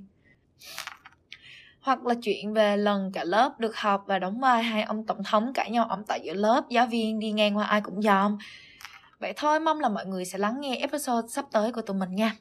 [1.80, 5.24] hoặc là chuyện về lần cả lớp được học và đóng vai hai ông tổng
[5.24, 8.38] thống cãi nhau ẩm tại giữa lớp giáo viên đi ngang qua ai cũng dòm.
[9.20, 12.14] Vậy thôi mong là mọi người sẽ lắng nghe episode sắp tới của tụi mình
[12.14, 12.32] nha.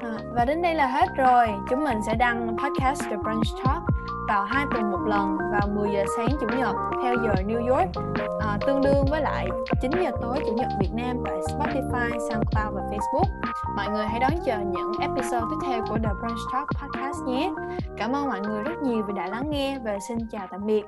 [0.00, 1.48] À, và đến đây là hết rồi.
[1.70, 3.82] Chúng mình sẽ đăng podcast The Brunch Talk
[4.28, 7.90] vào hai tuần một lần vào 10 giờ sáng chủ nhật theo giờ New York
[8.40, 9.48] à, tương đương với lại
[9.82, 13.52] 9 giờ tối chủ nhật Việt Nam tại Spotify, SoundCloud và Facebook.
[13.76, 17.52] Mọi người hãy đón chờ những episode tiếp theo của The Brunch Talk Podcast nhé.
[17.96, 20.84] Cảm ơn mọi người rất nhiều vì đã lắng nghe và xin chào tạm biệt.